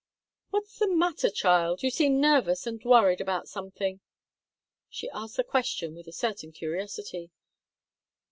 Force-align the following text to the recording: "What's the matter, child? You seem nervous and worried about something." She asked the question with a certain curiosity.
"What's 0.49 0.79
the 0.79 0.87
matter, 0.87 1.29
child? 1.29 1.83
You 1.83 1.91
seem 1.91 2.19
nervous 2.19 2.65
and 2.65 2.83
worried 2.83 3.21
about 3.21 3.47
something." 3.47 3.99
She 4.89 5.11
asked 5.11 5.37
the 5.37 5.43
question 5.43 5.93
with 5.93 6.07
a 6.07 6.11
certain 6.11 6.51
curiosity. 6.51 7.29